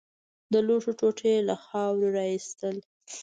د 0.51 0.53
لوښو 0.67 0.91
ټوټې 0.99 1.31
يې 1.35 1.39
له 1.47 1.55
خاورو 1.65 2.07
راايستل. 2.17 2.77